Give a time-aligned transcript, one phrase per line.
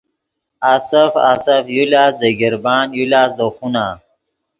[0.73, 3.85] آسف آسف یو لاست دے گیربان یو لاست دے خونہ